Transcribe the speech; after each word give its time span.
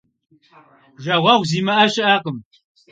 Жагъуэгъу 1.03 1.47
зимыӏэ 1.49 1.85
щыӏэкъым. 1.93 2.37